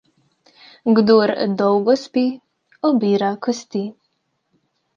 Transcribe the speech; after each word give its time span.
Kdor 0.99 1.33
dolgo 1.59 1.97
spi, 2.05 2.25
obira 2.91 3.31
kosti. 3.49 3.87